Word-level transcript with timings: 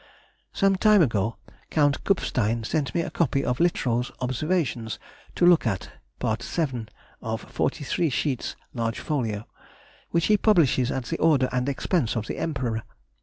Some 0.51 0.77
time 0.77 1.03
ago 1.03 1.37
Count 1.69 2.03
Kupfstein 2.03 2.63
sent 2.65 2.95
me 2.95 3.01
a 3.01 3.11
copy 3.11 3.45
of 3.45 3.59
Littrow's 3.59 4.11
observations 4.19 4.97
to 5.35 5.45
look 5.45 5.67
at 5.67 5.91
(Part 6.17 6.41
VII. 6.41 6.87
of 7.21 7.41
forty 7.41 7.83
three 7.83 8.09
sheets 8.09 8.55
large 8.73 8.99
folio), 8.99 9.45
which 10.09 10.25
he 10.25 10.37
publishes 10.37 10.89
at 10.89 11.05
the 11.05 11.19
order 11.19 11.49
and 11.51 11.69
expense 11.69 12.15
of 12.15 12.25
the 12.25 12.39
Emperor. 12.39 12.81